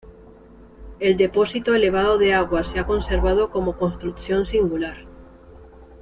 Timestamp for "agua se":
2.33-2.79